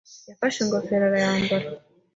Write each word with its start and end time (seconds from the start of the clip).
yafashe 0.29 0.57
ingofero 0.61 1.03
arayambara. 1.07 1.65